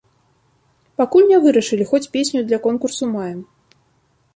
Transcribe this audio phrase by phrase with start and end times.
[1.01, 3.41] Пакуль не вырашылі, хоць песню для конкурсу маем.